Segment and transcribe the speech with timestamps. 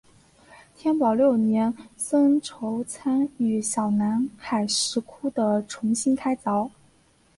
[0.75, 6.71] 天保六年僧稠参与小南海石窟的重新开凿。